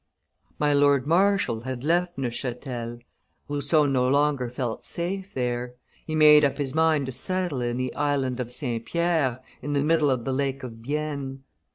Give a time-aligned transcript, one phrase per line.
[0.57, 3.01] My lord Marshal had left Neuchatel;
[3.47, 5.75] Rousseau no longer felt safe there;
[6.07, 8.83] he made up his mind to settle in the Island of St.
[8.83, 11.43] Pierre, in the middle of the Lake of Bienne.